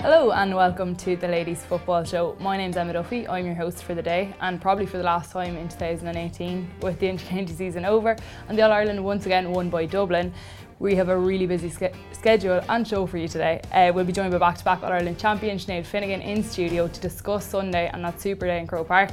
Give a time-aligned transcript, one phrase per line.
[0.00, 2.36] Hello and welcome to the Ladies Football Show.
[2.38, 3.26] My name's Emma Duffy.
[3.26, 7.00] I'm your host for the day and probably for the last time in 2018 with
[7.00, 8.14] the intercounty season over
[8.48, 10.32] and the All Ireland once again won by Dublin.
[10.78, 13.62] We have a really busy ske- schedule and show for you today.
[13.72, 17.46] Uh, we'll be joined by back-to-back All Ireland champion Sinead Finnegan in studio to discuss
[17.46, 19.10] Sunday and that Super Day in Croke Park.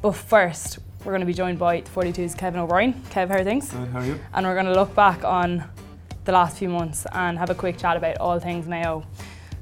[0.00, 2.94] But first, we're going to be joined by the 42's Kevin O'Brien.
[3.10, 3.70] Kev, how are things?
[3.70, 4.18] Good, how are you?
[4.34, 5.62] And we're going to look back on
[6.24, 9.04] the last few months and have a quick chat about all things Mayo.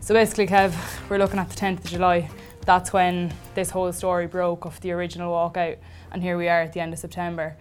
[0.05, 0.75] So basically, Kev,
[1.09, 2.29] we're looking at the 10th of July.
[2.67, 5.79] That's when this whole story broke of the original walkout,
[6.13, 7.57] and here we are at the end of September.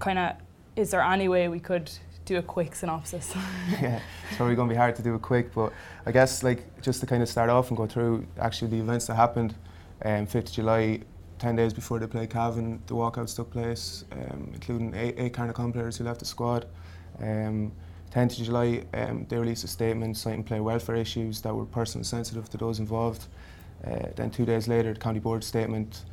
[0.00, 0.34] Kind of,
[0.74, 1.88] is there any way we could
[2.24, 3.32] do a quick synopsis?
[3.80, 5.72] yeah, it's probably going to be hard to do it quick, but
[6.04, 9.06] I guess like just to kind of start off and go through actually the events
[9.06, 9.54] that happened.
[10.04, 11.00] Um, 5th July,
[11.38, 15.72] 10 days before they played Cavan, the walkouts took place, um, including eight, eight Carnacon
[15.72, 16.66] players who left the squad.
[17.20, 17.70] Um,
[18.14, 22.04] 10th of July, um, they released a statement citing player welfare issues that were personally
[22.04, 23.26] sensitive to those involved.
[23.84, 26.04] Uh, then two days later, the county board statement,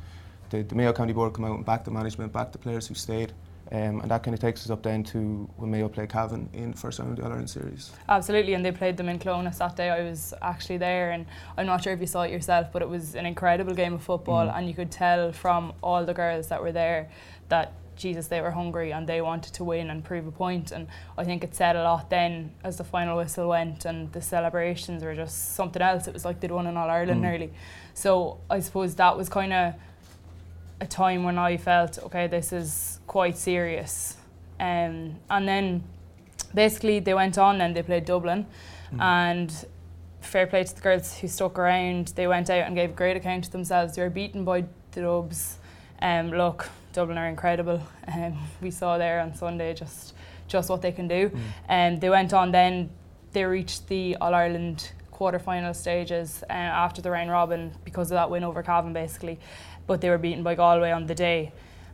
[0.50, 2.94] the, the Mayo County Board come out and back the management, back the players who
[2.94, 3.32] stayed.
[3.70, 6.72] Um, and that kind of takes us up then to when Mayo play Cavan in
[6.72, 7.90] the first round of the All Ireland series.
[8.08, 9.88] Absolutely, and they played them in Clones that day.
[9.88, 11.24] I was actually there, and
[11.56, 14.02] I'm not sure if you saw it yourself, but it was an incredible game of
[14.02, 14.58] football, Mm.
[14.58, 17.08] and you could tell from all the girls that were there
[17.48, 20.72] that Jesus, they were hungry and they wanted to win and prove a point.
[20.72, 24.20] And I think it said a lot then as the final whistle went, and the
[24.22, 26.06] celebrations were just something else.
[26.08, 27.28] It was like they'd won in All Ireland Mm.
[27.28, 27.52] nearly.
[27.94, 29.74] So I suppose that was kind of
[30.80, 34.16] a time when I felt, okay, this is quite serious.
[34.58, 35.84] Um, and then
[36.54, 38.46] basically they went on and they played Dublin
[38.98, 39.50] and
[40.20, 42.08] fair play to the girls who stuck around.
[42.08, 43.94] They went out and gave a great account of themselves.
[43.96, 45.58] They were beaten by the Dubs.
[46.00, 47.82] Um, look, Dublin are incredible.
[48.14, 50.14] Um, we saw there on Sunday just
[50.48, 51.30] just what they can do.
[51.68, 52.90] And they went on then,
[53.32, 58.16] they reached the All Ireland quarter final stages uh, after the round robin because of
[58.16, 59.38] that win over Cavan basically.
[59.86, 61.52] But they were beaten by Galway on the day.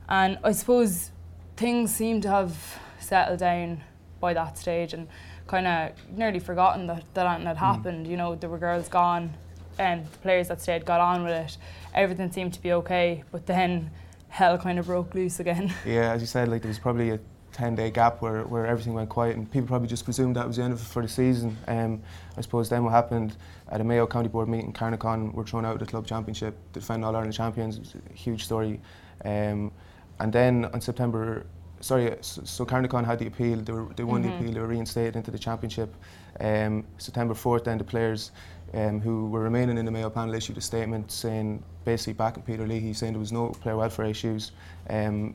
[0.08, 1.10] And I suppose
[1.56, 3.82] things seem to have settled down
[4.20, 5.06] by that stage and
[5.46, 8.06] kind of nearly forgotten that that had happened.
[8.06, 9.34] You know, there were girls gone
[9.78, 11.56] and the players that stayed got on with it.
[11.94, 13.90] Everything seemed to be okay, but then
[14.28, 15.72] hell kind of broke loose again.
[15.86, 17.20] Yeah, as you said, like there was probably a
[17.52, 20.56] 10 day gap where, where everything went quiet and people probably just presumed that was
[20.56, 21.56] the end of it for the season.
[21.66, 22.02] Um,
[22.36, 23.36] I suppose then what happened
[23.70, 26.80] at a Mayo County Board meeting, Carnacon were thrown out of the club championship to
[26.80, 27.76] defend All Ireland champions.
[27.76, 28.80] It was a huge story.
[29.24, 29.72] Um,
[30.20, 31.46] and then on September,
[31.80, 34.26] sorry, so, so Carnacon had the appeal, they, were, they won Mhm.
[34.28, 35.94] the appeal, they were reinstated into the championship.
[36.40, 38.30] Um, September 4th, then the players
[38.74, 42.66] um, who were remaining in the Mayo panel issued a statement saying, basically backing Peter
[42.66, 44.52] Leahy, saying there was no player welfare issues.
[44.90, 45.34] Um,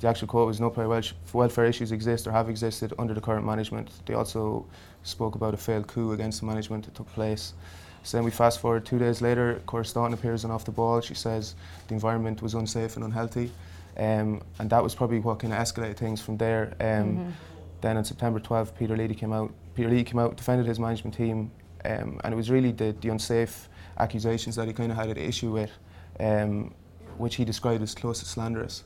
[0.00, 3.20] the actual quote was no player wel- welfare issues exist or have existed under the
[3.20, 3.90] current management.
[4.04, 4.66] They also
[5.04, 7.54] spoke about a failed coup against the management that took place.
[8.02, 11.00] So then we fast forward two days later, Cora Staunton appears on off the ball.
[11.00, 11.54] She says
[11.88, 13.50] the environment was unsafe and unhealthy.
[13.96, 16.74] Um, and that was probably what kind of escalated things from there.
[16.80, 17.32] Um, Mhm.
[17.80, 19.50] Then on September 12th, Peter Leahy came out.
[19.74, 21.50] Peter Leahy came out, defended his management team,
[21.84, 25.16] um, and it was really the, the unsafe accusations that he kind of had an
[25.16, 25.70] issue with,
[26.20, 26.74] um,
[27.18, 28.84] which he described as close to slanderous.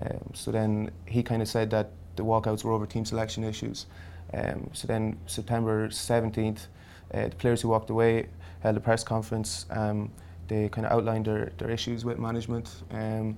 [0.00, 3.86] Um, so then he kind of said that the walkouts were over team selection issues.
[4.34, 6.66] Um, so then September 17th,
[7.14, 8.28] uh, the players who walked away
[8.60, 9.66] held a press conference.
[9.70, 10.10] Um,
[10.48, 12.70] they kind of outlined their, their issues with management.
[12.90, 13.36] And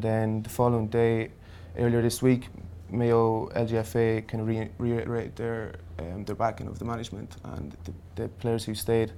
[0.00, 1.30] then the following day,
[1.78, 2.48] earlier this week,
[2.92, 7.92] Mayo LGFA kind of re- reiterated their um, their backing of the management and the,
[8.14, 9.12] the players who stayed.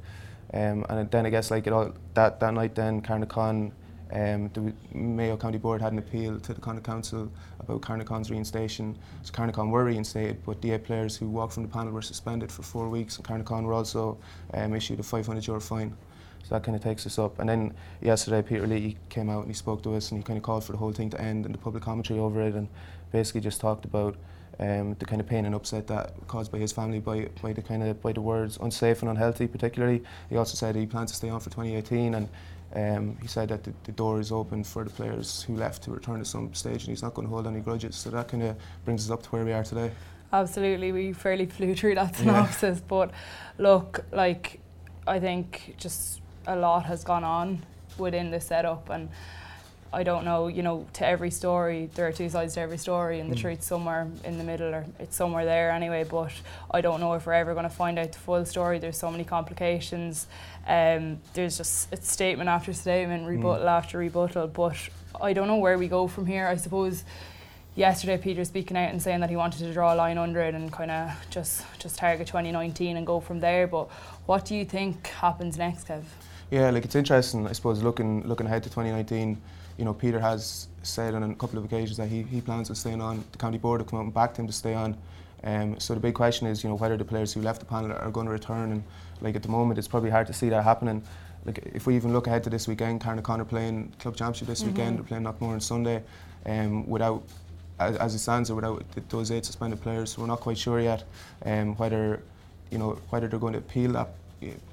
[0.53, 3.73] Um, and then I guess like it all that, that night then Carnacon,
[4.13, 8.95] um, the Mayo County Board had an appeal to the County Council about Carnacon's reinstation.
[9.23, 12.53] So Carnacon were reinstated, but the eight players who walked from the panel were suspended
[12.53, 14.17] for four weeks, and Carnacon were also
[14.53, 15.97] um, issued a 500 euro fine.
[16.45, 17.39] So that kind of takes us up.
[17.39, 20.37] And then yesterday, Peter Lee came out and he spoke to us and he kind
[20.37, 22.69] of called for the whole thing to end and the public commentary over it and
[23.15, 24.17] basically just talked about
[24.59, 27.63] um, the kind of pain and upset that caused by his family by, by the
[27.63, 30.03] kind of by the words unsafe and unhealthy particularly.
[30.31, 32.29] He also said he plans to stay on for 2018 and
[32.75, 35.93] um, he said that the, the door is open for the players who left to
[35.93, 37.95] return at some stage and he's not going to hold any grudges.
[37.95, 39.93] So that kind of brings us up to where we are today.
[40.33, 42.19] Absolutely, we fairly flew through that Yeah.
[42.19, 43.13] synopsis, but
[43.59, 44.59] look, like
[45.07, 47.65] I think just a lot has gone on
[47.97, 49.09] within the setup, and
[49.95, 53.21] I don't know, you know, to every story there are two sides to every story,
[53.21, 53.41] and the Mm.
[53.41, 56.03] truth's somewhere in the middle, or it's somewhere there anyway.
[56.05, 56.33] But
[56.71, 58.79] I don't know if we're ever going to find out the full story.
[58.81, 60.27] There's so many complications.
[60.67, 64.49] Um, there's just it's statement after statement, rebuttal after rebuttal.
[64.49, 64.77] But
[65.23, 66.49] I don't know where we go from here.
[66.49, 67.05] I suppose
[67.77, 70.55] yesterday Peter speaking out and saying that he wanted to draw a line under it
[70.55, 73.67] and kind of just just target 2019 and go from there.
[73.69, 73.89] But
[74.27, 76.03] what do you think happens next, Kev?
[76.51, 77.47] Yeah, like it's interesting.
[77.47, 79.41] I suppose looking looking ahead to 2019,
[79.77, 82.77] you know, Peter has said on a couple of occasions that he, he plans on
[82.77, 83.25] staying on.
[83.33, 84.97] The county board have come out and backed him to stay on.
[85.43, 87.93] Um, so the big question is, you know, whether the players who left the panel
[87.93, 88.73] are going to return.
[88.73, 88.85] And
[89.21, 91.03] like at the moment, it's probably hard to see that happening.
[91.45, 94.71] Like if we even look ahead to this weekend, Carnoconnor playing club championship this mm-hmm.
[94.71, 96.03] weekend, they're playing Knockmore on Sunday.
[96.47, 97.23] Um, without
[97.79, 100.81] as, as it stands, or without those eight suspended players, so we're not quite sure
[100.81, 101.05] yet
[101.45, 102.23] um, whether
[102.71, 104.11] you know whether they're going to appeal that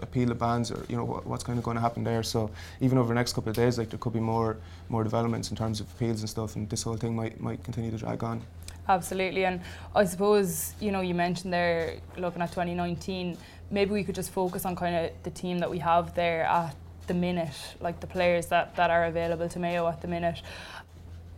[0.01, 2.23] appeal the bans or you know what, what's kind of going to happen there.
[2.23, 4.57] So even over the next couple of days, like there could be more
[4.89, 7.91] more developments in terms of appeals and stuff, and this whole thing might might continue
[7.91, 8.41] to drag on.
[8.87, 9.61] Absolutely, and
[9.95, 13.37] I suppose you know you mentioned there looking at 2019,
[13.69, 16.75] maybe we could just focus on kind of the team that we have there at
[17.07, 20.41] the minute, like the players that, that are available to Mayo at the minute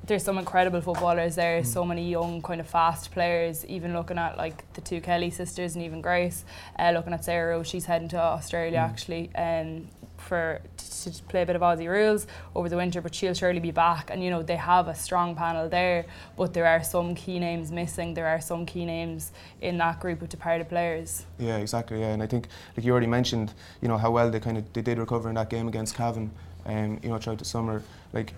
[0.05, 1.65] there's some incredible footballers there, mm.
[1.65, 3.65] so many young, kind of fast players.
[3.65, 6.43] Even looking at like the two Kelly sisters and even Grace,
[6.77, 8.89] uh, looking at Sarah, she's heading to Australia mm.
[8.89, 13.15] actually um, for to, to play a bit of Aussie rules over the winter, but
[13.15, 14.09] she'll surely be back.
[14.09, 16.05] And you know they have a strong panel there,
[16.35, 18.13] but there are some key names missing.
[18.13, 21.25] There are some key names in that group of departed players.
[21.39, 22.01] Yeah, exactly.
[22.01, 24.73] Yeah, and I think like you already mentioned, you know how well they kind of
[24.73, 26.31] they did recover in that game against Cavan.
[26.65, 27.83] Um, you know throughout the summer,
[28.13, 28.33] like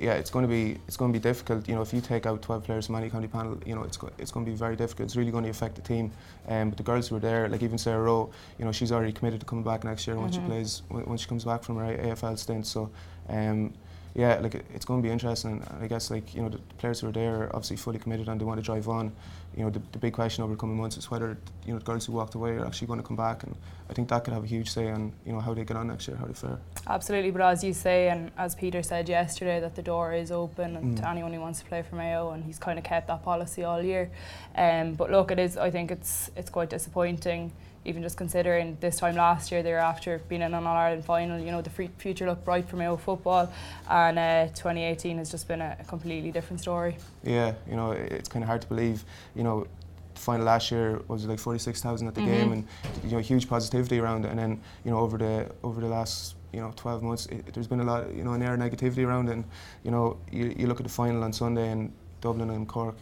[0.00, 1.68] yeah, it's going to be it's going to be difficult.
[1.68, 3.96] You know, if you take out 12 players from any county panel, you know, it's
[3.96, 5.06] go, it's going to be very difficult.
[5.06, 6.12] It's really going to affect the team.
[6.48, 9.12] Um, but the girls who are there, like even Sarah Rowe, you know, she's already
[9.12, 10.24] committed to coming back next year mm-hmm.
[10.24, 12.66] when she plays when she comes back from her AFL stint.
[12.66, 12.90] So.
[13.28, 13.74] Um,
[14.16, 15.62] yeah, like it's going to be interesting.
[15.78, 18.40] I guess like you know the, players who are there are obviously fully committed and
[18.40, 19.12] they want to drive on.
[19.54, 21.36] You know the, the big question over the coming months is whether
[21.66, 23.54] you know the girls who walked away are actually going to come back, and
[23.90, 25.88] I think that could have a huge say on you know how they get on
[25.88, 26.58] next year, how they fare.
[26.86, 30.76] Absolutely, but as you say, and as Peter said yesterday, that the door is open
[30.76, 31.00] and mm.
[31.00, 33.64] to anyone who wants to play for Mayo, and he's kind of kept that policy
[33.64, 34.10] all year.
[34.56, 35.58] Um, but look, it is.
[35.58, 37.52] I think it's it's quite disappointing
[37.86, 41.04] even just considering this time last year they were after being in an All Ireland
[41.04, 43.50] final, you know, the future looked bright for Mayo football,
[43.88, 46.96] and uh, 2018 has just been a completely different story.
[47.22, 49.04] Yeah, you know, it's kind of hard to believe,
[49.34, 49.66] you know.
[50.14, 52.30] The final last year was like 46,000 at the mm-hmm.
[52.30, 52.66] game, and
[53.04, 54.30] you know huge positivity around it.
[54.30, 57.66] And then you know over the over the last you know 12 months, it, there's
[57.66, 59.32] been a lot you know an air of negativity around it.
[59.32, 59.44] And
[59.84, 61.92] you know you, you look at the final on Sunday and
[62.22, 62.96] Dublin and Cork,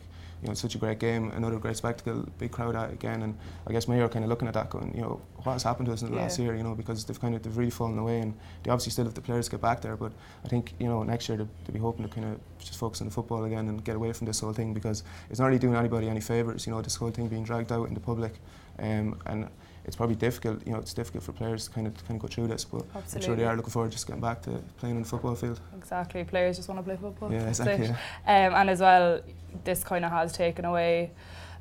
[0.44, 3.35] you know, such a great game, another great spectacle, big crowd out again, and
[3.67, 5.87] I guess Mayo are kind of looking at that, going, you know, what has happened
[5.87, 6.23] to us in the yeah.
[6.23, 8.93] last year, you know, because they've kind of they've really fallen away, and they obviously
[8.93, 10.12] still have the players get back there, but
[10.44, 13.08] I think you know next year they'll, be hoping to kind of just focus on
[13.08, 15.76] the football again and get away from this whole thing because it's not really doing
[15.76, 18.35] anybody any favours, you know, this whole thing being dragged out in the public,
[18.81, 19.49] um, and
[19.84, 20.66] it's probably difficult.
[20.66, 22.84] You know, it's difficult for players to kind of kind of go through this, but
[22.94, 23.16] Absolutely.
[23.16, 25.34] I'm sure they are looking forward to just getting back to playing on the football
[25.34, 25.60] field.
[25.76, 27.32] Exactly, players just want to play football.
[27.32, 27.86] Yeah, exactly.
[27.86, 28.46] Yeah.
[28.48, 29.20] Um, and as well,
[29.64, 31.10] this kind of has taken away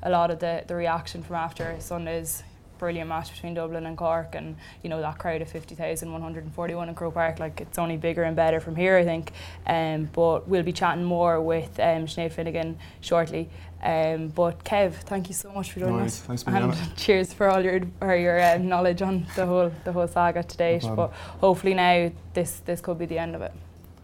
[0.02, 2.42] a lot of the, the reaction from after Sunday's
[2.78, 7.14] brilliant match between Dublin and Cork and you know that crowd of 50,141 in Croke
[7.14, 9.32] Park like it's only bigger and better from here I think.
[9.66, 13.48] Um, but we'll be chatting more with um, Sinead Finnegan shortly.
[13.82, 16.20] Um, but Kev thank you so much for joining no us.
[16.20, 20.08] Thanks and cheers for all your or your uh, knowledge on the whole the whole
[20.08, 20.84] saga to date.
[20.84, 23.52] No but hopefully now this this could be the end of it.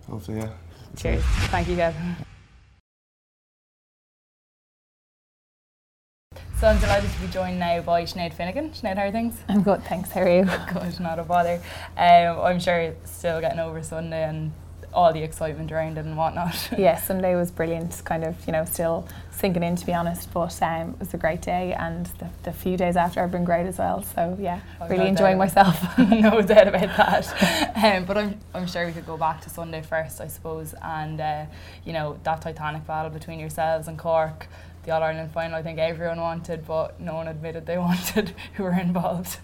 [0.08, 0.50] Hopefully yeah.
[0.96, 1.22] Cheers.
[1.22, 1.94] Thank you Kev
[6.60, 8.68] So I'm delighted to be joined now by Sinead Finnegan.
[8.72, 9.40] Sinead, how are things?
[9.48, 10.10] I'm good, thanks.
[10.10, 10.44] How are you?
[10.74, 11.54] good, not a bother.
[11.96, 14.52] Um, I'm sure still getting over Sunday and
[14.92, 16.68] all the excitement around it and whatnot.
[16.78, 20.62] yeah, Sunday was brilliant, kind of, you know, still sinking in to be honest, but
[20.62, 23.64] um, it was a great day and the, the, few days after have been great
[23.64, 24.02] as well.
[24.02, 25.82] So yeah, oh, really enjoying myself.
[25.98, 27.72] no doubt about that.
[27.74, 31.22] Um, but I'm, I'm sure we could go back to Sunday first, I suppose, and
[31.22, 31.46] uh,
[31.86, 34.46] you know, that titanic battle between yourselves and Cork
[34.84, 35.56] the All Ireland final.
[35.56, 39.38] I think everyone wanted, but no one admitted they wanted who were involved.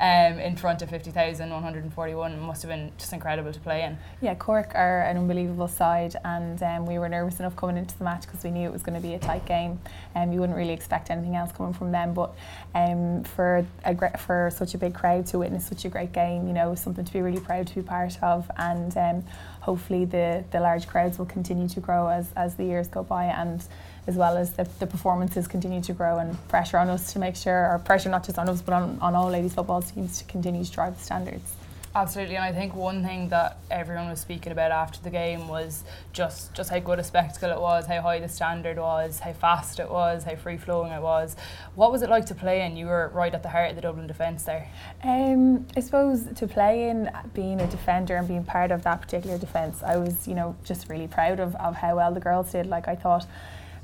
[0.00, 3.98] Um, in front of 50,141 must have been just incredible to play in.
[4.20, 8.04] Yeah, Cork are an unbelievable side, and um, we were nervous enough coming into the
[8.04, 9.80] match because we knew it was going to be a tight game.
[10.14, 12.34] And um, you wouldn't really expect anything else coming from them, but
[12.74, 16.52] um, for a for such a big crowd to witness such a great game, you
[16.52, 19.24] know, something to be really proud to be part of, and um,
[19.62, 23.24] hopefully the the large crowds will continue to grow as as the years go by
[23.26, 23.64] and
[24.08, 27.36] as well as the, the performances continue to grow and pressure on us to make
[27.36, 30.24] sure, or pressure not just on us but on, on all ladies football teams to
[30.24, 31.54] continue to drive the standards.
[31.94, 35.84] Absolutely, and I think one thing that everyone was speaking about after the game was
[36.14, 39.78] just just how good a spectacle it was, how high the standard was, how fast
[39.78, 41.36] it was, how free flowing it was.
[41.74, 42.78] What was it like to play in?
[42.78, 44.70] You were right at the heart of the Dublin defence there.
[45.04, 49.36] Um, I suppose to play in, being a defender and being part of that particular
[49.36, 52.64] defence, I was you know just really proud of, of how well the girls did.
[52.64, 53.26] Like I thought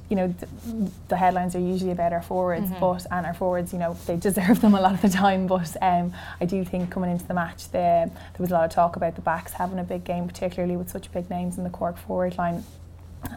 [0.09, 2.81] you know, th- the headlines are usually about our forwards, Mhm.
[2.81, 5.47] but and our forwards, you know, they deserve them a lot of the time.
[5.47, 7.79] But um, I do think coming into the match, the,
[8.11, 10.89] there was a lot of talk about the backs having a big game, particularly with
[10.91, 12.65] such big names in the Cork forward line.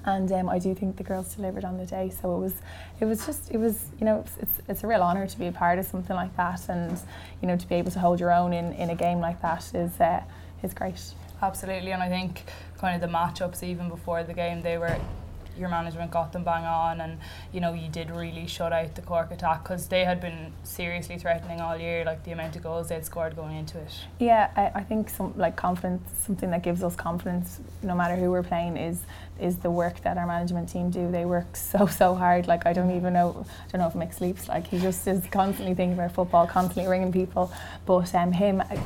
[0.06, 2.10] And um, I do think the girls delivered on the day.
[2.12, 2.54] So it was,
[3.00, 5.48] it was just, it was, you know, it's, it's, it's a real honour to be
[5.48, 7.00] a part of something like that, and
[7.42, 9.74] you know, to be able to hold your own in, in a game like that
[9.74, 10.22] is uh,
[10.62, 11.02] is great.
[11.42, 12.44] Absolutely, and I think
[12.78, 14.96] kind of the matchups even before the game, they were
[15.58, 17.20] your management got them bang on, and
[17.52, 21.18] you know you did really shut out the Cork attack because they had been seriously
[21.18, 23.94] threatening all year, like the amount of goals they'd scored going into it.
[24.20, 28.32] Yeah, I, I think some like confidence, something that gives us confidence, no matter who
[28.32, 29.04] we're playing, is
[29.40, 31.12] is the work that our management team do.
[31.12, 32.48] They work so so hard.
[32.48, 34.48] Like I don't even know, I don't know if Mick sleeps.
[34.48, 37.52] Like he just is constantly thinking about football, constantly ringing people.
[37.86, 38.78] But um, him, uh,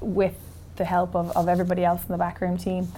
[0.00, 0.34] with
[0.76, 2.88] the help of, of everybody else in the backroom team,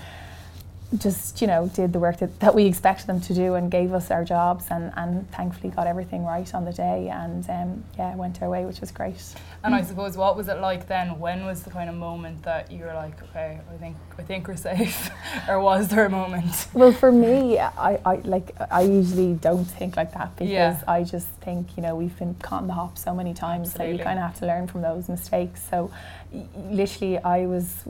[0.98, 3.92] just you know did the work that, that we expected them to do and gave
[3.92, 8.14] us our jobs and, and thankfully got everything right on the day and um, yeah
[8.14, 9.20] went our way which was great
[9.64, 11.18] And I suppose what was it like then?
[11.18, 14.46] When was the kind of moment that you were like, okay, I think I think
[14.46, 15.10] we're safe,
[15.48, 16.68] or was there a moment?
[16.72, 20.80] well for me I, I like I usually don't think like that because Yeah.
[20.86, 23.88] I just think you know we've been caught in the hop so many times that
[23.88, 25.90] you kind of have to learn from those mistakes so
[26.30, 27.82] y- literally I was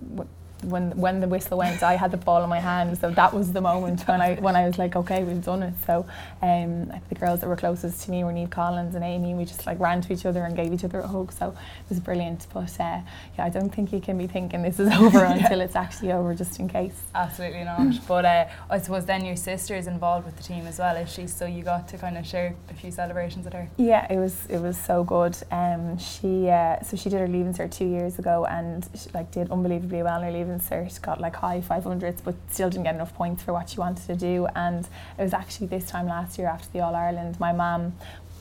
[0.63, 3.53] when when the whistle went I had the ball in my hand so that was
[3.53, 6.07] the moment when I when I was like okay we've done it so
[6.43, 9.67] um, the girls that were closest to me were Niamh Collins and Amy we just
[9.67, 12.47] like ran to each other and gave each other a hug so it was brilliant
[12.53, 13.01] but uh,
[13.37, 16.35] yeah I don't think you can be thinking this is over until it's actually over
[16.35, 17.77] just in case Absolutely not.
[18.09, 21.13] But uh, I suppose then your sister is involved with the team as well, is
[21.13, 21.27] she?
[21.27, 23.69] So you got to kind of share a few celebrations with her.
[23.77, 25.37] Yeah, it was it was so good.
[25.51, 29.31] Um, she uh, so she did her leaving cert two years ago and she, like
[29.33, 31.01] did unbelievably well in her leaving cert.
[31.03, 34.07] Got like high five hundreds, but still didn't get enough points for what she wanted
[34.07, 34.47] to do.
[34.55, 34.87] And
[35.19, 37.95] it was actually this time last year after the All Ireland, my mum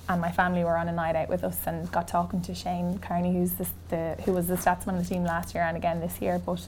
[0.08, 3.00] and my family were on a night out with us and got talking to Shane
[3.00, 6.00] Carney, who's the, the who was the statsman of the team last year and again
[6.00, 6.40] this year.
[6.46, 6.68] But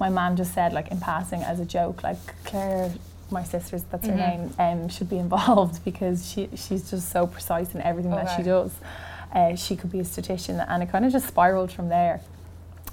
[0.00, 2.90] my mum just said like in passing as a joke, like Claire
[3.30, 4.16] my sister's that's her Mhm.
[4.16, 8.42] name um, should be involved because she she's just so precise in everything that she
[8.42, 8.72] does.
[9.34, 12.22] Uh, she could be a statistician, and it kind of just spiraled from there.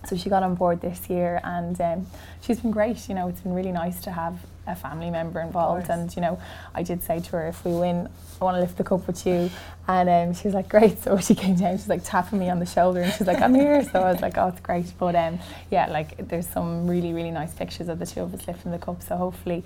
[0.08, 2.08] So she got on board this year, and um,
[2.42, 3.10] she's been great.
[3.10, 5.90] You know, it's been really nice to have a family member involved.
[5.90, 6.40] And you know,
[6.74, 8.10] I did say to her, if we win,
[8.40, 9.50] I want to lift the cup with you.
[9.88, 11.02] And um, she was like, great.
[11.04, 13.54] So she came down, she's like tapping me on the shoulder, and she's like, I'm
[13.54, 13.84] here.
[13.84, 14.92] So I was like, oh, it's great.
[14.98, 15.40] But um,
[15.72, 18.80] yeah, like there's some really really nice pictures of the two of us lifting the
[18.80, 19.02] cup.
[19.04, 19.64] So hopefully.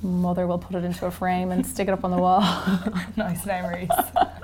[0.00, 2.40] Mother will put it into a frame and stick it up on the wall.
[3.16, 3.88] nice memories.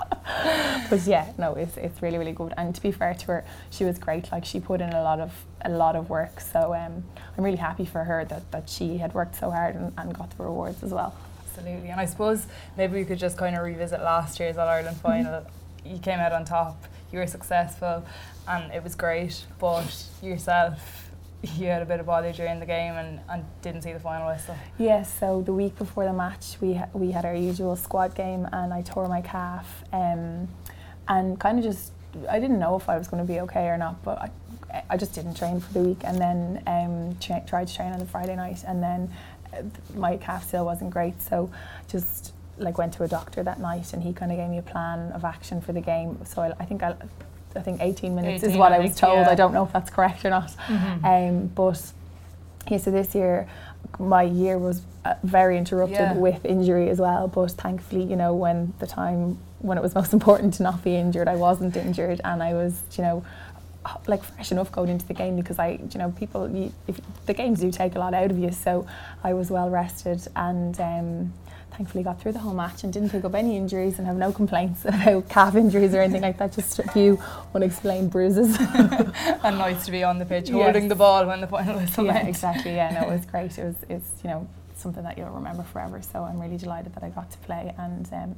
[0.90, 2.52] but yeah, no, it's it's really really good.
[2.56, 4.30] And to be fair to her, she was great.
[4.30, 5.32] Like she put in a lot of
[5.64, 6.40] a lot of work.
[6.40, 7.02] So um,
[7.36, 10.36] I'm really happy for her that, that she had worked so hard and, and got
[10.36, 11.14] the rewards as well.
[11.46, 11.88] Absolutely.
[11.88, 12.46] And I suppose
[12.76, 15.46] maybe we could just kind of revisit last year's All Ireland final.
[15.84, 18.04] You came out on top, you were successful,
[18.48, 19.44] and it was great.
[19.58, 21.03] But yourself,
[21.56, 24.28] you had a bit of bother during the game and, and didn't see the final
[24.28, 24.56] whistle.
[24.78, 28.48] Yes, so the week before the match, we ha- we had our usual squad game,
[28.52, 30.48] and I tore my calf, um,
[31.08, 31.92] and kind of just
[32.28, 34.96] I didn't know if I was going to be okay or not, but I, I
[34.96, 38.06] just didn't train for the week, and then um, tra- tried to train on the
[38.06, 39.10] Friday night, and then
[39.52, 39.62] uh,
[39.96, 41.50] my calf still wasn't great, so
[41.88, 44.62] just like went to a doctor that night, and he kind of gave me a
[44.62, 46.24] plan of action for the game.
[46.24, 46.94] So I, I think I.
[47.56, 49.18] I think 18 minutes is what I I was told.
[49.18, 49.30] yeah.
[49.30, 50.50] I don't know if that's correct or not.
[50.66, 51.04] Mm-hmm.
[51.04, 51.92] Um, but
[52.68, 53.48] yeah, so this year
[53.98, 56.14] my year was uh, very interrupted Yeah.
[56.14, 57.28] with injury as well.
[57.28, 60.96] But thankfully, you know, when the time when it was most important to not be
[60.96, 63.24] injured, I wasn't injured, and I was, you know,
[64.06, 67.34] like fresh enough going into the game because I, you know, people, you, if, the
[67.34, 68.50] games do take a lot out of you.
[68.50, 68.86] So
[69.22, 70.78] I was well rested and.
[70.80, 71.32] Um,
[71.76, 74.30] Thankfully, got through the whole match and didn't pick up any injuries and have no
[74.32, 76.52] complaints about calf injuries or anything like that.
[76.52, 77.20] Just a few
[77.54, 78.56] unexplained bruises.
[78.60, 80.62] and nice to be on the pitch Yes.
[80.62, 82.28] holding the ball when the final whistle yeah, went.
[82.28, 82.74] exactly.
[82.76, 83.58] Yeah, no, it was great.
[83.58, 86.00] It was, it's you know something that you'll remember forever.
[86.00, 88.36] So I'm really delighted that I got to play, and um,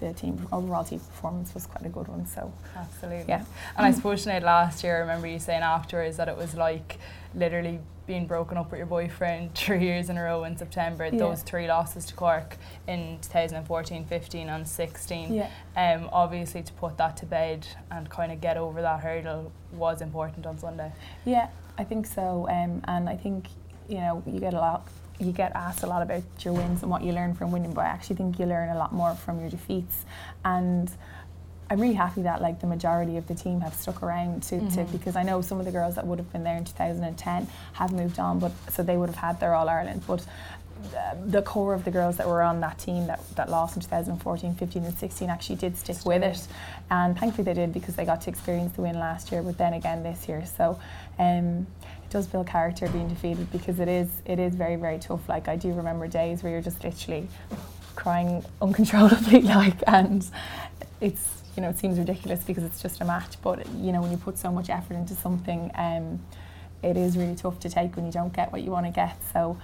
[0.00, 2.26] the team overall team performance was quite a good one.
[2.26, 3.26] So Absolutely.
[3.28, 3.44] yeah,
[3.76, 6.98] And I suppose Sinead, last year, I remember you saying afterwards that it was like
[7.34, 11.04] literally being broken up with your boyfriend three years in a row in September.
[11.04, 11.18] Yeah.
[11.18, 12.56] Those three losses to Cork
[12.88, 15.34] in 2014, 15, and 16.
[15.34, 19.52] yeah, Um, obviously, to put that to bed and kind of get over that hurdle
[19.72, 20.90] was important on Sunday.
[21.24, 22.48] yeah, I think so.
[22.50, 23.46] Um, and I think
[23.88, 24.88] you know you get a lot.
[25.20, 27.84] You get asked a lot about your wins and what you learn from winning, but
[27.84, 30.04] I actually think you learn a lot more from your defeats.
[30.44, 30.90] And
[31.70, 34.64] I'm really happy that like the majority of the team have stuck around to, to
[34.66, 34.92] Mhm.
[34.92, 37.92] because I know some of the girls that would have been there in 2010 have
[37.92, 40.02] moved on, but so they would have had their All Ireland.
[40.06, 40.24] But
[41.26, 44.54] the core of the girls that were on that team that, that lost in 2014,
[44.54, 46.46] 15 and 16 actually did stick with it
[46.88, 49.72] and thankfully they did because they got to experience the win last year but then
[49.74, 50.78] again this year so
[51.18, 51.66] um,
[52.04, 55.48] it does build character being defeated because it is it is very very tough like
[55.48, 57.26] I do remember days where you're just literally
[57.96, 60.24] crying uncontrollably like and
[61.00, 64.12] it's you know it seems ridiculous because it's just a match but you know when
[64.12, 66.20] you put so much effort into something um,
[66.84, 69.16] it is really tough to take when you don't get what you want to get
[69.32, 69.58] so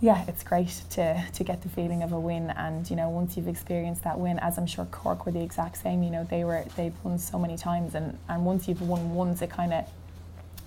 [0.00, 3.36] yeah, it's great to, to get the feeling of a win, and you know once
[3.36, 6.02] you've experienced that win, as I'm sure Cork were the exact same.
[6.02, 9.42] You know they were they've won so many times, and, and once you've won once,
[9.42, 9.88] it kind of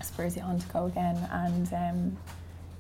[0.01, 2.17] spurs you on to go again, and um,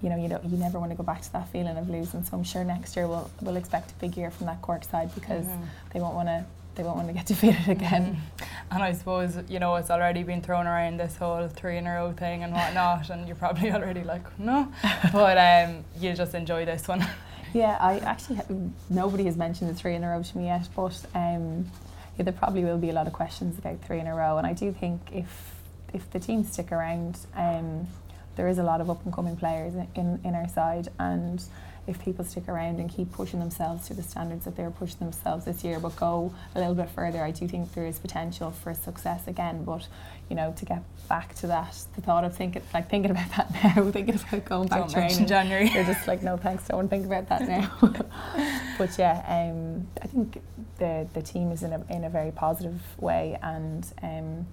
[0.01, 2.23] you know you don't you never want to go back to that feeling of losing.
[2.23, 5.13] So I'm sure next year we'll we'll expect a big year from that Cork side
[5.13, 5.63] because mm-hmm.
[5.91, 6.45] they won't want to
[6.75, 8.15] they won't want to get defeated again.
[8.15, 8.73] Mm-hmm.
[8.73, 11.95] And I suppose, you know, it's already been thrown around this whole three in a
[11.95, 14.71] row thing and whatnot, and you're probably already like, no.
[15.11, 17.05] But um, you just enjoy this one.
[17.53, 18.41] Yeah, I actually,
[18.89, 21.71] nobody has mentioned the three in a row to me yet, but um,
[22.17, 24.37] yeah, there probably will be a lot of questions about three in a row.
[24.37, 25.53] And I do think if
[25.93, 27.87] if the teams stick around, um,
[28.35, 31.43] there is a lot of up and coming players in, in our side, and
[31.87, 35.45] if people stick around and keep pushing themselves to the standards that they're pushing themselves
[35.45, 38.73] this year, but go a little bit further, I do think there is potential for
[38.73, 39.63] success again.
[39.63, 39.87] But
[40.29, 43.53] you know, to get back to that, the thought of thinking like thinking about that
[43.75, 46.87] now, thinking about going back don't training in January, you're just like, no thanks, don't
[46.87, 47.71] think about that now.
[48.77, 50.41] but yeah, um, I think
[50.79, 53.85] the the team is in a in a very positive way and.
[54.01, 54.47] Um,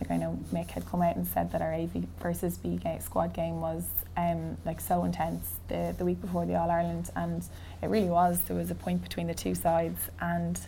[0.00, 3.00] like I know Mick had come out and said that our AV versus B game,
[3.00, 3.84] squad game was
[4.16, 7.42] um, like so intense the, the week before the All Ireland, and
[7.82, 8.42] it really was.
[8.42, 10.60] There was a point between the two sides, and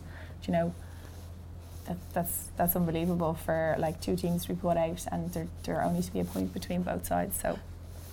[0.47, 0.75] you know
[1.87, 5.83] that, that's that's unbelievable for like two teams to be put out, and there there
[5.83, 7.39] only to be a point between both sides.
[7.41, 7.59] So,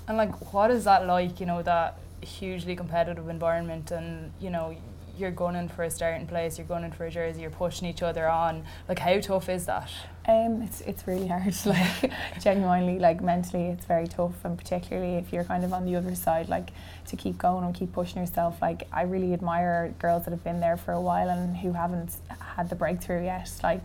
[0.08, 1.40] and like, what is that like?
[1.40, 4.76] You know that hugely competitive environment, and you know
[5.18, 7.88] you're going in for a starting place, you're going in for a jersey, you're pushing
[7.88, 8.64] each other on.
[8.88, 9.90] Like, how tough is that?
[10.28, 11.54] Um, it's it's really hard.
[11.66, 15.96] Like, genuinely, like mentally, it's very tough, and particularly if you're kind of on the
[15.96, 16.70] other side, like
[17.08, 18.62] to keep going and keep pushing yourself.
[18.62, 22.16] Like, I really admire girls that have been there for a while and who haven't
[22.56, 23.52] had the breakthrough yet.
[23.64, 23.84] Like.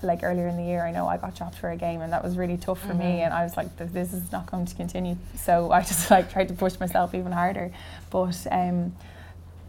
[0.00, 2.22] Like earlier in the year, I know I got dropped for a game, and that
[2.22, 2.98] was really tough for mm-hmm.
[3.00, 3.20] me.
[3.22, 6.46] And I was like, "This is not going to continue." So I just like tried
[6.46, 7.72] to push myself even harder.
[8.08, 8.94] But um,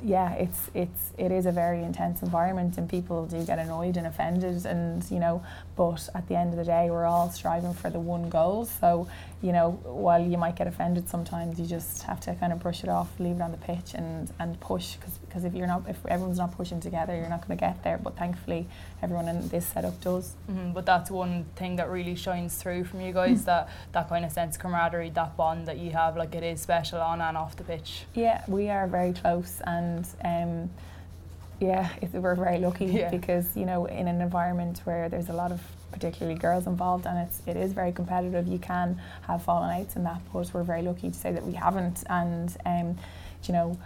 [0.04, 4.06] yeah, it's it's it is a very intense environment, and people do get annoyed and
[4.06, 5.44] offended, and you know.
[5.76, 8.66] But at the end of the day, we're all striving for the one goal.
[8.66, 9.08] So
[9.42, 12.84] you know, while you might get offended sometimes, you just have to kind of brush
[12.84, 16.06] it off, leave it on the pitch, and and push because if you're not if
[16.06, 17.98] everyone's not pushing together, you're not going to get there.
[17.98, 18.68] But thankfully,
[19.02, 20.34] everyone in this setup does.
[20.50, 23.46] Mm-hmm, but that's one thing that really shines through from you guys mm.
[23.46, 26.62] that that kind of sense of camaraderie, that bond that you have, like it is
[26.62, 28.06] special on and off the pitch.
[28.14, 29.93] Yeah, we are very close, and.
[30.24, 30.70] Um,
[31.60, 33.10] yeah, we're very lucky yeah.
[33.10, 37.18] because you know in an environment where there's a lot of particularly girls involved, and
[37.18, 38.48] it's it is very competitive.
[38.48, 41.54] You can have fallen outs in that, but we're very lucky to say that we
[41.54, 42.98] haven't, and um,
[43.46, 43.78] you know,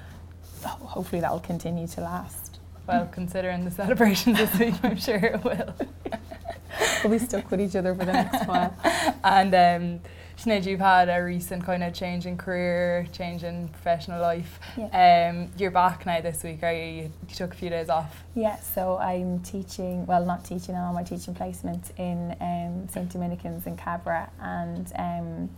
[0.63, 2.59] hopefully that will continue to last.
[2.87, 5.75] Well, considering the celebrations this week, I'm sure it will.
[7.03, 8.75] we'll be stuck with each other for the next while.
[9.23, 9.99] And um,
[10.37, 14.59] Sinead, you've had a recent kind of change in career, change in professional life.
[14.77, 15.31] Yeah.
[15.31, 17.11] Um, you're back now this week, are you?
[17.27, 18.23] You took a few days off.
[18.35, 23.11] Yeah, so I'm teaching, well, not teaching now, my teaching placement in um, St.
[23.11, 25.49] Dominicans in Cabra, and um,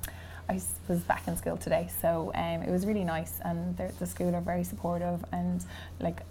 [0.48, 4.34] I was back in school today, so um, it was really nice, and the school
[4.34, 5.65] are very supportive, and
[6.00, 6.22] like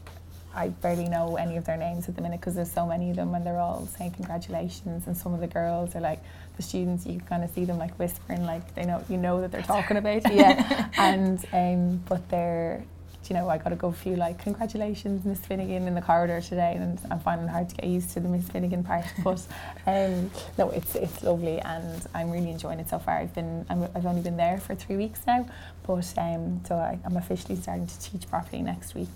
[0.54, 3.16] I barely know any of their names at the minute because there's so many of
[3.16, 6.20] them and they're all saying congratulations and some of the girls are like
[6.58, 9.50] the students you kind of see them like whispering like they know you know that
[9.50, 12.84] they're talking about yeah and um, but they're
[13.28, 16.74] you know, I got to go feel like congratulations, Miss Finnegan, in the corridor today,
[16.76, 19.04] and I'm finding it hard to get used to the Miss Finnegan part.
[19.24, 19.46] But
[19.86, 23.18] um, no, it's it's lovely, and I'm really enjoying it so far.
[23.18, 25.46] I've been i have only been there for three weeks now,
[25.86, 29.08] but um, so I, am officially starting to teach properly next week,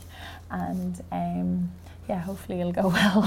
[0.51, 1.71] and um,
[2.09, 3.23] yeah, hopefully it'll go well.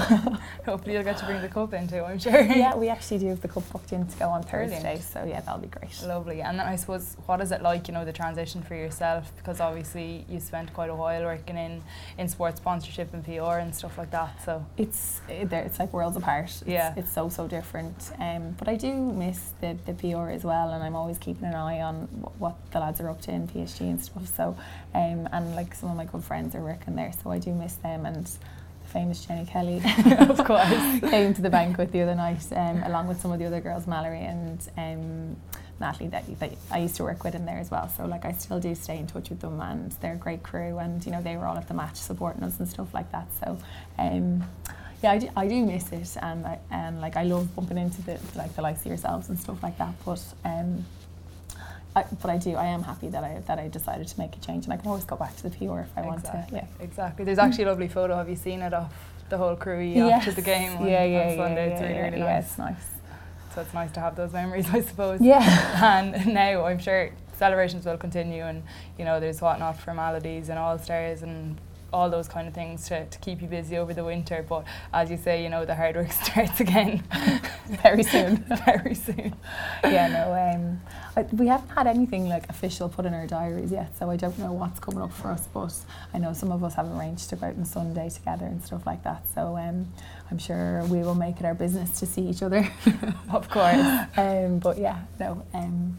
[0.64, 2.40] hopefully you'll get to bring the cup in too, I'm sure.
[2.42, 5.02] Yeah, we actually do have the cup booked in to go on Thursday, Brilliant.
[5.02, 5.90] so yeah, that'll be great.
[6.04, 6.42] Lovely.
[6.42, 9.32] And then I suppose, what is it like, you know, the transition for yourself?
[9.36, 11.82] Because obviously you spent quite a while working in,
[12.18, 14.64] in sports sponsorship and PR and stuff like that, so.
[14.76, 16.44] It's it's like worlds apart.
[16.44, 16.92] It's, yeah.
[16.96, 18.10] It's so, so different.
[18.20, 21.54] Um, but I do miss the, the PR as well, and I'm always keeping an
[21.54, 22.08] eye on
[22.38, 24.56] what the lads are up to in PSG and stuff, so,
[24.94, 27.74] um, and like some of my good friends are working there, so I do miss
[27.76, 28.30] them and
[28.86, 29.82] famous Jenny Kelly,
[30.18, 33.44] of course, came to the banquet the other night, um, along with some of the
[33.46, 35.36] other girls, Mallory and um,
[35.80, 37.88] Natalie that, that I used to work with in there as well.
[37.88, 40.78] So like I still do stay in touch with them, and they're a great crew,
[40.78, 43.28] and you know they were all at the match supporting us and stuff like that.
[43.40, 43.58] So.
[43.98, 44.44] Um,
[45.02, 48.00] yeah, I do, I do miss it, and I, and like I love bumping into
[48.02, 49.92] the like the likes of yourselves and stuff like that.
[50.06, 50.86] But um,
[51.96, 52.54] I, but I do.
[52.56, 54.86] I am happy that I that I decided to make a change, and I can
[54.88, 56.06] always go back to the PR if I exactly.
[56.06, 56.54] want to.
[56.54, 57.24] Yeah, exactly.
[57.24, 58.14] There's actually a lovely photo.
[58.16, 58.92] Have you seen it of
[59.30, 60.12] the whole crew yes.
[60.18, 60.76] after the game?
[60.76, 61.68] On, yeah, yeah, on Sunday.
[61.68, 62.44] yeah, it's really, yeah, really yeah, nice.
[62.44, 62.86] it's nice.
[63.54, 65.22] So it's nice to have those memories, I suppose.
[65.22, 65.40] Yeah.
[65.98, 68.62] and now I'm sure celebrations will continue, and
[68.98, 71.58] you know there's whatnot formalities and all stars and
[71.96, 74.44] all those kind of things to, to keep you busy over the winter.
[74.46, 77.02] But as you say, you know, the hard work starts again
[77.82, 78.36] very soon.
[78.66, 79.34] very soon.
[79.82, 80.80] Yeah, no, um,
[81.16, 84.38] I, we haven't had anything like official put in our diaries yet, so I don't
[84.38, 85.48] know what's coming up for us.
[85.52, 85.74] But
[86.12, 88.86] I know some of us have arranged to go out on Sunday together and stuff
[88.86, 89.26] like that.
[89.34, 89.90] So um,
[90.30, 92.68] I'm sure we will make it our business to see each other.
[93.32, 93.86] of course.
[94.16, 95.42] Um, but yeah, no.
[95.54, 95.96] Um,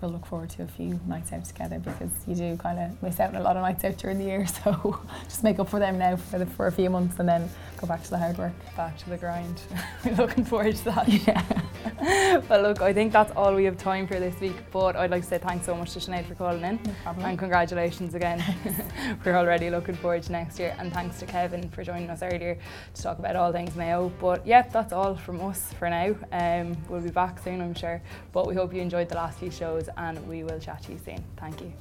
[0.00, 3.18] we'll look forward to a few nights out together because you do kind of miss
[3.18, 4.46] out on a lot of nights out during the year.
[4.64, 7.48] So just make up for them now for the, for a few months and then
[7.76, 8.52] go back to the hard work.
[8.76, 9.60] Back to the grind.
[10.04, 11.08] We're looking forward to that.
[11.26, 12.38] Yeah.
[12.48, 14.56] well, look, I think that's all we have time for this week.
[14.72, 16.80] But I'd like to say thanks so much to Sinead for calling in.
[17.04, 17.24] No.
[17.24, 18.42] And congratulations again.
[19.24, 20.74] We're already looking forward to next year.
[20.78, 22.58] And thanks to Kevin for joining us earlier
[22.94, 24.12] to talk about all things Mayo.
[24.20, 26.14] But yeah, that's all from us for now.
[26.32, 28.02] Um, we'll be back soon, I'm sure.
[28.32, 31.00] But we hope you enjoyed the last few shows and we will chat to you
[31.04, 31.24] soon.
[31.36, 31.72] Thank you.